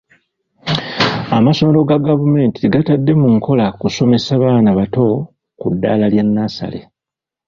Amasomero 1.37 1.79
ga 1.89 1.97
gavumenti 2.07 2.57
tegatadde 2.59 3.11
mu 3.21 3.27
nkola 3.35 3.65
kusomesa 3.79 4.31
baana 4.41 4.69
bato 4.79 5.03
ku 5.59 5.67
ddaala 5.73 6.05
lya 6.13 6.23
nnassale. 6.27 6.79